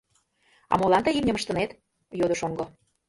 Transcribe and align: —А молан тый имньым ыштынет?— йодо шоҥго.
—А 0.71 0.73
молан 0.79 1.01
тый 1.03 1.17
имньым 1.19 1.37
ыштынет?— 1.39 1.77
йодо 2.19 2.35
шоҥго. 2.39 2.65